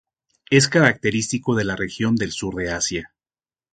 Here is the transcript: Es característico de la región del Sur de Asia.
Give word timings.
Es 0.49 0.67
característico 0.67 1.53
de 1.53 1.63
la 1.63 1.75
región 1.75 2.15
del 2.15 2.31
Sur 2.31 2.55
de 2.55 2.71
Asia. 2.71 3.13